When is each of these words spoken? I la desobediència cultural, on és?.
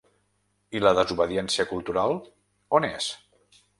I 0.77 0.79
la 0.85 0.93
desobediència 0.99 1.65
cultural, 1.73 2.15
on 2.79 2.89
és?. 2.93 3.11